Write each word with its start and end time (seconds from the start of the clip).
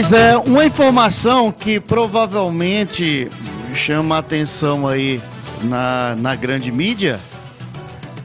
Pois 0.00 0.12
é, 0.12 0.36
uma 0.36 0.64
informação 0.64 1.50
que 1.50 1.80
provavelmente 1.80 3.28
chama 3.74 4.16
atenção 4.16 4.86
aí 4.86 5.20
na, 5.64 6.14
na 6.14 6.36
grande 6.36 6.70
mídia 6.70 7.18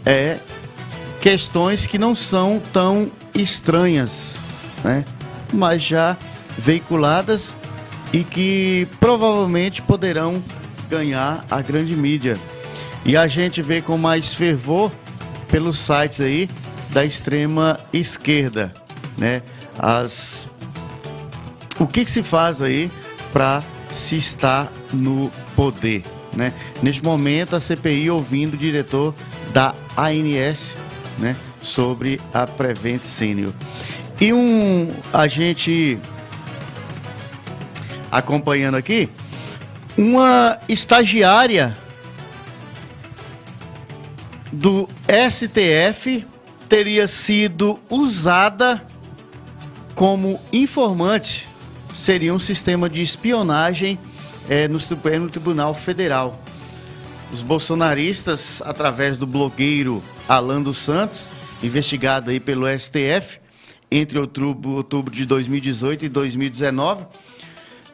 é 0.05 0.37
questões 1.19 1.87
que 1.87 1.97
não 1.97 2.13
são 2.13 2.61
tão 2.71 3.09
estranhas, 3.33 4.35
né? 4.83 5.03
Mas 5.51 5.81
já 5.81 6.15
veiculadas 6.59 7.55
e 8.13 8.23
que 8.23 8.87
provavelmente 8.99 9.81
poderão 9.81 10.43
ganhar 10.91 11.43
a 11.49 11.59
grande 11.59 11.95
mídia. 11.95 12.37
E 13.03 13.17
a 13.17 13.25
gente 13.25 13.63
vê 13.63 13.81
com 13.81 13.97
mais 13.97 14.35
fervor 14.35 14.91
pelos 15.47 15.79
sites 15.79 16.21
aí 16.21 16.47
da 16.91 17.03
extrema 17.03 17.79
esquerda, 17.91 18.71
né? 19.17 19.41
As 19.79 20.47
o 21.83 21.87
que, 21.87 22.05
que 22.05 22.11
se 22.11 22.23
faz 22.23 22.61
aí 22.61 22.89
para 23.31 23.61
se 23.91 24.15
estar 24.15 24.71
no 24.93 25.29
poder, 25.55 26.03
né? 26.33 26.53
Neste 26.81 27.03
momento 27.03 27.55
a 27.55 27.59
CPI 27.59 28.09
ouvindo 28.09 28.53
o 28.53 28.57
diretor 28.57 29.13
da 29.53 29.75
ANS, 29.97 30.75
né, 31.19 31.35
sobre 31.61 32.19
a 32.33 32.47
Prevent 32.47 33.03
Senior. 33.03 33.53
E 34.19 34.31
um 34.31 34.87
agente 35.11 35.99
acompanhando 38.09 38.75
aqui, 38.75 39.09
uma 39.97 40.57
estagiária 40.69 41.75
do 44.51 44.87
STF 45.29 46.25
teria 46.69 47.07
sido 47.07 47.77
usada 47.89 48.81
como 49.95 50.39
informante, 50.51 51.47
seria 52.03 52.33
um 52.33 52.39
sistema 52.39 52.89
de 52.89 53.01
espionagem 53.01 53.97
é, 54.49 54.67
no 54.67 54.77
Supremo 54.77 55.29
Tribunal 55.29 55.73
Federal. 55.73 56.37
Os 57.31 57.41
bolsonaristas, 57.41 58.61
através 58.65 59.17
do 59.17 59.25
blogueiro 59.25 60.03
Alan 60.27 60.61
dos 60.61 60.79
Santos, 60.79 61.25
investigado 61.63 62.29
aí 62.29 62.41
pelo 62.41 62.67
STF 62.77 63.39
entre 63.89 64.19
outubro, 64.19 64.71
outubro 64.71 65.13
de 65.13 65.25
2018 65.25 66.03
e 66.03 66.09
2019, 66.09 67.05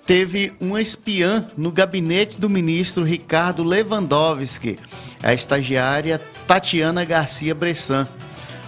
teve 0.07 0.53
uma 0.59 0.81
espiã 0.81 1.45
no 1.55 1.71
gabinete 1.71 2.41
do 2.41 2.49
ministro 2.49 3.03
Ricardo 3.03 3.63
Lewandowski, 3.63 4.75
a 5.21 5.35
estagiária 5.35 6.19
Tatiana 6.47 7.05
Garcia 7.05 7.53
Bressan. 7.53 8.07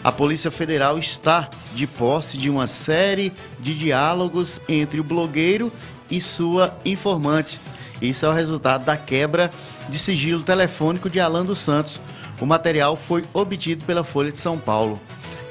A 0.03 0.11
Polícia 0.11 0.49
Federal 0.49 0.97
está 0.97 1.47
de 1.75 1.85
posse 1.85 2.35
de 2.35 2.49
uma 2.49 2.65
série 2.65 3.31
de 3.59 3.77
diálogos 3.77 4.59
entre 4.67 4.99
o 4.99 5.03
blogueiro 5.03 5.71
e 6.09 6.19
sua 6.19 6.75
informante. 6.83 7.59
Isso 8.01 8.25
é 8.25 8.29
o 8.29 8.33
resultado 8.33 8.83
da 8.83 8.97
quebra 8.97 9.51
de 9.89 9.99
sigilo 9.99 10.41
telefônico 10.41 11.07
de 11.07 11.19
Alan 11.19 11.45
dos 11.45 11.59
Santos. 11.59 12.01
O 12.41 12.47
material 12.47 12.95
foi 12.95 13.23
obtido 13.31 13.85
pela 13.85 14.03
Folha 14.03 14.31
de 14.31 14.39
São 14.39 14.57
Paulo. 14.57 14.99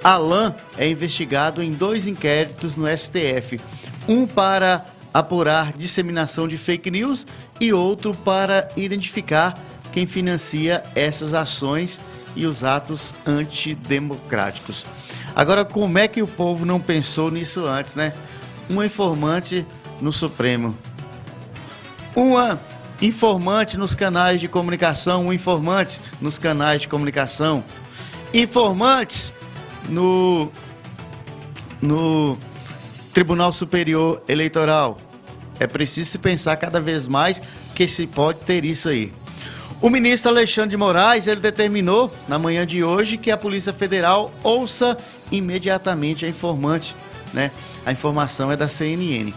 Alan 0.02 0.52
é 0.76 0.88
investigado 0.88 1.62
em 1.62 1.70
dois 1.70 2.08
inquéritos 2.08 2.74
no 2.74 2.86
STF. 2.88 3.60
Um 4.08 4.26
para 4.26 4.84
apurar 5.14 5.72
disseminação 5.72 6.48
de 6.48 6.58
fake 6.58 6.90
news 6.90 7.24
e 7.60 7.72
outro 7.72 8.12
para 8.12 8.66
identificar 8.76 9.54
quem 9.92 10.06
financia 10.06 10.82
essas 10.96 11.34
ações 11.34 12.00
e 12.34 12.46
os 12.46 12.64
atos 12.64 13.14
antidemocráticos. 13.26 14.84
Agora, 15.34 15.64
como 15.64 15.98
é 15.98 16.08
que 16.08 16.22
o 16.22 16.26
povo 16.26 16.64
não 16.64 16.80
pensou 16.80 17.30
nisso 17.30 17.66
antes, 17.66 17.94
né? 17.94 18.12
Um 18.68 18.82
informante 18.82 19.66
no 20.00 20.12
Supremo. 20.12 20.76
Uma 22.14 22.60
informante 23.00 23.76
nos 23.76 23.94
canais 23.94 24.40
de 24.40 24.48
comunicação, 24.48 25.26
um 25.26 25.32
informante 25.32 26.00
nos 26.20 26.38
canais 26.38 26.82
de 26.82 26.88
comunicação. 26.88 27.64
Informantes 28.34 29.32
no 29.88 30.50
no 31.80 32.36
Tribunal 33.14 33.52
Superior 33.52 34.22
Eleitoral. 34.28 34.98
É 35.58 35.66
preciso 35.66 36.10
se 36.10 36.19
pensar 36.19 36.56
cada 36.56 36.80
vez 36.80 37.06
mais 37.06 37.42
que 37.74 37.88
se 37.88 38.06
pode 38.06 38.40
ter 38.40 38.64
isso 38.64 38.88
aí. 38.88 39.12
O 39.82 39.88
ministro 39.88 40.30
Alexandre 40.30 40.70
de 40.70 40.76
Moraes, 40.76 41.26
ele 41.26 41.41
determinou 41.41 42.12
na 42.28 42.38
manhã 42.38 42.66
de 42.66 42.84
hoje 42.84 43.16
que 43.16 43.30
a 43.30 43.36
Polícia 43.36 43.72
Federal 43.72 44.30
ouça 44.42 44.94
imediatamente 45.32 46.26
a 46.26 46.28
informante, 46.28 46.94
né? 47.32 47.50
A 47.86 47.90
informação 47.90 48.52
é 48.52 48.56
da 48.58 48.69
CNN. 48.69 49.32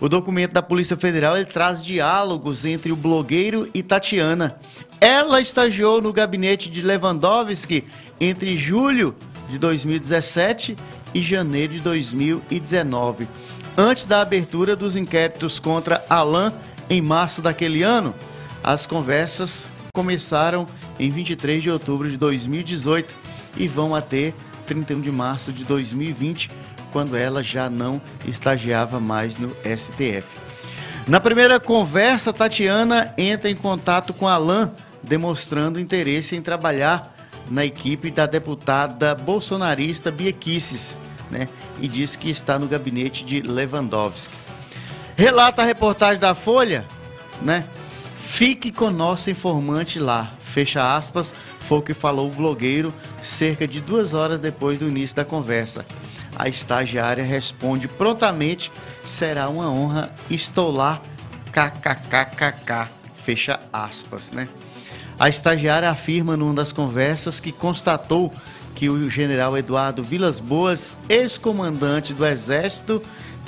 O 0.00 0.08
documento 0.08 0.52
da 0.52 0.62
Polícia 0.62 0.96
Federal 0.96 1.36
ele 1.36 1.44
traz 1.44 1.84
diálogos 1.84 2.64
entre 2.64 2.90
o 2.90 2.96
blogueiro 2.96 3.68
e 3.74 3.82
Tatiana. 3.82 4.56
Ela 4.98 5.42
estagiou 5.42 6.00
no 6.00 6.10
gabinete 6.10 6.70
de 6.70 6.80
Lewandowski 6.80 7.84
entre 8.18 8.56
julho 8.56 9.14
de 9.50 9.58
2017 9.58 10.74
e 11.12 11.20
janeiro 11.20 11.74
de 11.74 11.80
2019. 11.80 13.28
Antes 13.76 14.06
da 14.06 14.22
abertura 14.22 14.74
dos 14.74 14.96
inquéritos 14.96 15.58
contra 15.58 16.02
Alain 16.08 16.50
em 16.88 17.02
março 17.02 17.42
daquele 17.42 17.82
ano, 17.82 18.14
as 18.64 18.86
conversas 18.86 19.68
começaram 19.94 20.66
em 20.98 21.10
23 21.10 21.62
de 21.62 21.70
outubro 21.70 22.08
de 22.08 22.16
2018 22.16 23.14
e 23.58 23.68
vão 23.68 23.94
até 23.94 24.32
31 24.64 25.02
de 25.02 25.12
março 25.12 25.52
de 25.52 25.64
2020, 25.64 26.48
quando 26.90 27.14
ela 27.14 27.42
já 27.42 27.68
não 27.68 28.00
estagiava 28.24 28.98
mais 28.98 29.36
no 29.36 29.50
STF. 29.56 30.26
Na 31.06 31.20
primeira 31.20 31.60
conversa, 31.60 32.32
Tatiana 32.32 33.12
entra 33.18 33.50
em 33.50 33.54
contato 33.54 34.14
com 34.14 34.26
Alain, 34.26 34.70
demonstrando 35.02 35.78
interesse 35.78 36.34
em 36.34 36.40
trabalhar 36.40 37.14
na 37.50 37.62
equipe 37.62 38.10
da 38.10 38.24
deputada 38.24 39.14
bolsonarista 39.14 40.10
Bia 40.10 40.32
Kicis, 40.32 40.96
né? 41.30 41.46
E 41.82 41.86
diz 41.86 42.16
que 42.16 42.30
está 42.30 42.58
no 42.58 42.66
gabinete 42.66 43.26
de 43.26 43.42
Lewandowski. 43.42 44.34
Relata 45.18 45.60
a 45.60 45.66
reportagem 45.66 46.18
da 46.18 46.32
Folha, 46.32 46.86
né? 47.42 47.62
Fique 48.32 48.72
com 48.72 48.90
nosso 48.90 49.28
informante 49.28 49.98
lá. 49.98 50.32
Fecha 50.42 50.96
aspas, 50.96 51.34
foi 51.68 51.78
o 51.78 51.82
que 51.82 51.92
falou 51.92 52.30
o 52.30 52.34
blogueiro 52.34 52.90
cerca 53.22 53.68
de 53.68 53.78
duas 53.78 54.14
horas 54.14 54.40
depois 54.40 54.78
do 54.78 54.88
início 54.88 55.14
da 55.14 55.22
conversa. 55.22 55.84
A 56.34 56.48
estagiária 56.48 57.22
responde 57.22 57.86
prontamente: 57.86 58.72
será 59.04 59.50
uma 59.50 59.70
honra, 59.70 60.10
estou 60.30 60.72
lá, 60.72 61.02
kkkk. 61.52 62.88
Fecha 63.16 63.60
aspas, 63.70 64.30
né? 64.30 64.48
A 65.20 65.28
estagiária 65.28 65.90
afirma 65.90 66.34
numa 66.34 66.54
das 66.54 66.72
conversas 66.72 67.38
que 67.38 67.52
constatou 67.52 68.32
que 68.74 68.88
o 68.88 69.10
general 69.10 69.58
Eduardo 69.58 70.02
Vilas 70.02 70.40
Boas, 70.40 70.96
ex-comandante 71.06 72.14
do 72.14 72.24
Exército, 72.24 73.02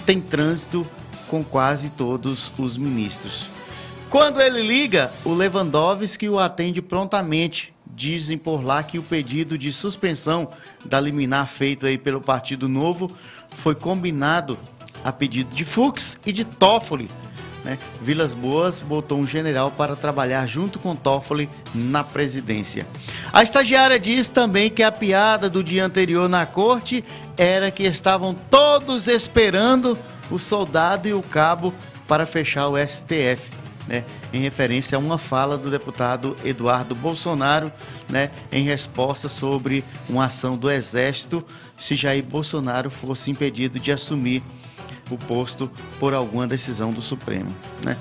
tem 0.05 0.21
trânsito 0.21 0.87
com 1.27 1.43
quase 1.43 1.89
todos 1.89 2.53
os 2.59 2.77
ministros. 2.77 3.54
Quando 4.15 4.41
ele 4.41 4.63
liga, 4.63 5.11
o 5.25 5.35
Lewandowski 5.35 6.29
o 6.29 6.39
atende 6.39 6.81
prontamente. 6.81 7.75
Dizem 7.85 8.39
por 8.39 8.65
lá 8.65 8.81
que 8.81 8.97
o 8.97 9.03
pedido 9.03 9.59
de 9.59 9.73
suspensão 9.73 10.49
da 10.85 11.01
liminar 11.01 11.49
feito 11.49 11.85
aí 11.85 11.99
pelo 11.99 12.21
Partido 12.21 12.69
Novo 12.69 13.11
foi 13.65 13.75
combinado 13.75 14.57
a 15.03 15.11
pedido 15.11 15.53
de 15.53 15.65
Fux 15.65 16.17
e 16.25 16.33
de 16.33 16.45
Toffoli, 16.45 17.11
né? 17.65 17.77
Vilas 18.03 18.33
Boas 18.35 18.79
botou 18.79 19.19
um 19.19 19.27
general 19.27 19.73
para 19.73 19.97
trabalhar 19.97 20.47
junto 20.47 20.79
com 20.79 20.95
Toffoli 20.95 21.51
na 21.75 22.05
presidência. 22.05 22.87
A 23.33 23.43
estagiária 23.43 23.99
diz 23.99 24.29
também 24.29 24.71
que 24.71 24.85
a 24.85 24.93
piada 24.93 25.51
do 25.51 25.61
dia 25.61 25.85
anterior 25.85 26.29
na 26.29 26.47
corte 26.47 27.05
era 27.37 27.69
que 27.69 27.83
estavam 27.83 28.33
todos 28.33 29.09
esperando 29.09 29.99
o 30.31 30.39
soldado 30.39 31.09
e 31.09 31.13
o 31.13 31.21
cabo 31.21 31.75
para 32.07 32.25
fechar 32.25 32.69
o 32.69 32.79
STF. 32.79 33.64
Né, 33.87 34.03
em 34.33 34.41
referência 34.41 34.97
a 34.97 34.99
uma 34.99 35.19
fala 35.19 35.59
do 35.59 35.71
deputado 35.71 36.35
Eduardo 36.43 36.95
Bolsonaro, 36.95 37.71
né, 38.09 38.31
em 38.51 38.65
resposta 38.65 39.29
sobre 39.29 39.85
uma 40.09 40.25
ação 40.25 40.57
do 40.57 40.71
Exército 40.71 41.45
se 41.77 41.97
Jair 41.97 42.25
Bolsonaro 42.25 42.89
fosse 42.89 43.31
impedido 43.31 43.79
de 43.79 43.93
assumir 43.93 44.43
o 45.11 45.19
posto 45.19 45.71
por 45.99 46.15
alguma 46.15 46.47
decisão 46.47 46.91
do 46.93 47.03
Supremo. 47.03 47.55
Né? 47.83 47.97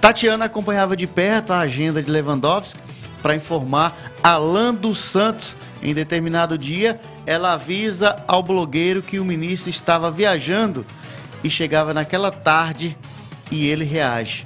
Tatiana 0.00 0.46
acompanhava 0.46 0.96
de 0.96 1.06
perto 1.06 1.52
a 1.52 1.60
agenda 1.60 2.02
de 2.02 2.10
Lewandowski 2.10 2.80
para 3.22 3.36
informar 3.36 3.96
Alan 4.22 4.74
dos 4.74 4.98
Santos. 4.98 5.56
Em 5.80 5.94
determinado 5.94 6.58
dia, 6.58 7.00
ela 7.24 7.52
avisa 7.52 8.16
ao 8.26 8.42
blogueiro 8.42 9.02
que 9.02 9.20
o 9.20 9.24
ministro 9.24 9.70
estava 9.70 10.10
viajando 10.10 10.84
e 11.44 11.48
chegava 11.48 11.94
naquela 11.94 12.32
tarde 12.32 12.96
e 13.50 13.66
ele 13.66 13.84
reage. 13.84 14.44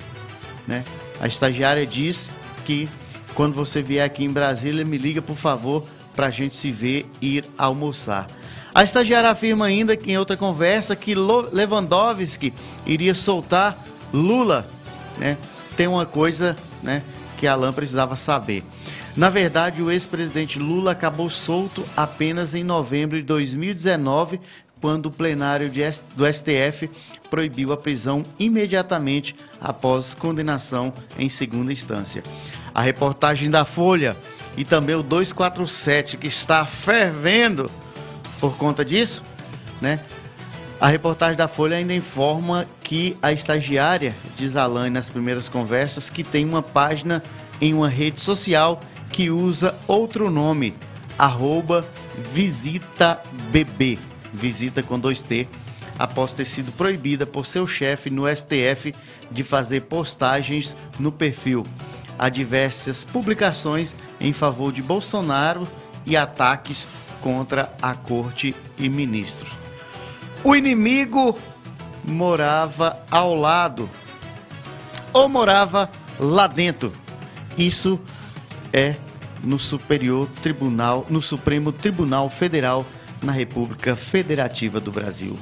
Né? 0.67 0.85
A 1.21 1.27
estagiária 1.27 1.87
diz 1.87 2.31
que 2.65 2.89
quando 3.35 3.55
você 3.55 3.83
vier 3.83 4.05
aqui 4.05 4.25
em 4.25 4.31
Brasília, 4.31 4.85
me 4.85 4.99
liga 4.99 5.23
por 5.23 5.37
favor 5.37 5.87
para 6.15 6.27
a 6.27 6.31
gente 6.31 6.55
se 6.55 6.71
ver 6.71 7.07
e 7.21 7.39
ir 7.39 7.45
almoçar. 7.57 8.27
A 8.75 8.83
estagiária 8.83 9.31
afirma 9.31 9.67
ainda 9.67 9.97
que 9.97 10.13
em 10.13 10.19
outra 10.19 10.37
conversa 10.37 10.97
que 10.97 11.15
Lewandowski 11.15 12.53
iria 12.87 13.15
soltar 13.15 13.77
Lula, 14.13 14.67
né? 15.19 15.37
Tem 15.77 15.87
uma 15.87 16.05
coisa, 16.05 16.55
né, 16.83 17.03
que 17.39 17.47
Alain 17.47 17.73
precisava 17.73 18.15
saber. 18.15 18.63
Na 19.17 19.29
verdade, 19.29 19.83
o 19.83 19.91
ex-presidente 19.91 20.59
Lula 20.59 20.93
acabou 20.93 21.29
solto 21.29 21.85
apenas 21.95 22.55
em 22.55 22.65
novembro 22.65 23.19
de 23.19 23.23
2019, 23.25 24.41
quando 24.83 25.07
o 25.07 25.11
plenário 25.13 25.71
do 26.17 26.27
STF 26.27 26.91
proibiu 27.31 27.73
a 27.73 27.77
prisão 27.77 28.25
imediatamente 28.37 29.35
após 29.61 30.13
condenação 30.13 30.93
em 31.17 31.31
segunda 31.31 31.73
instância. 31.73 32.23
A 32.75 32.83
reportagem 32.83 33.49
da 33.49 33.65
Folha 33.65 34.17
e 34.57 34.65
também 34.65 34.97
o 34.97 35.03
247, 35.03 36.17
que 36.17 36.27
está 36.27 36.67
fervendo 36.67 37.71
por 38.41 38.57
conta 38.59 38.85
disso, 38.85 39.23
né? 39.81 40.01
A 40.81 40.89
reportagem 40.89 41.37
da 41.37 41.47
Folha 41.47 41.77
ainda 41.77 41.95
informa 41.95 42.67
que 42.83 43.17
a 43.23 43.33
estagiária 43.33 44.13
diz 44.37 44.57
Alain 44.57 44.91
nas 44.91 45.09
primeiras 45.09 45.49
conversas 45.49 46.11
que 46.11 46.25
tem 46.25 46.45
uma 46.45 46.61
página 46.61 47.23
em 47.61 47.73
uma 47.73 47.89
rede 47.89 48.21
social 48.21 48.81
que 49.11 49.31
usa 49.31 49.75
outro 49.87 50.29
nome, 50.29 50.75
arroba 51.17 51.87
visitabb, 52.35 53.97
visita 54.33 54.83
com 54.83 54.99
dois 54.99 55.23
T, 55.23 55.49
após 55.99 56.33
ter 56.33 56.45
sido 56.45 56.73
proibida 56.73 57.27
por 57.27 57.47
seu 57.47 57.67
chefe 57.67 58.11
no 58.11 58.25
STF 58.29 58.95
de 59.31 59.43
fazer 59.43 59.83
postagens 59.83 60.77
no 60.99 61.13
perfil. 61.13 61.63
Há 62.19 62.29
diversas 62.29 63.05
publicações 63.05 63.95
em 64.21 64.33
favor 64.33 64.73
de 64.73 64.83
Bolsonaro 64.83 65.67
e 66.07 66.17
ataques 66.17 66.87
contra 67.21 67.73
a 67.81 67.95
corte 67.95 68.55
e 68.79 68.89
ministros. 68.89 69.53
O 70.45 70.57
inimigo 70.57 71.39
morava 72.05 72.99
ao 73.11 73.35
lado 73.35 73.89
ou 75.13 75.29
morava 75.29 75.91
lá 76.19 76.47
dentro. 76.47 76.93
Isso 77.57 78.01
é 78.73 78.97
no 79.43 79.59
Superior 79.59 80.29
Tribunal, 80.43 81.07
no 81.09 81.21
Supremo 81.21 81.73
Tribunal 81.73 82.29
Federal 82.29 82.85
na 83.23 83.33
República 83.33 83.95
Federativa 83.95 84.81
do 84.81 84.91
Brasil. 84.91 85.39